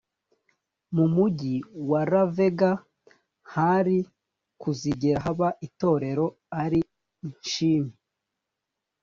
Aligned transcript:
mu 0.95 1.05
mugi 1.15 1.55
wa 1.89 2.01
la 2.11 2.23
vega 2.35 2.71
hari 3.53 3.97
kuzigera 4.61 5.19
haba 5.25 5.49
itorero 5.67 6.25
ariko 6.61 6.97
nshimi 7.29 7.93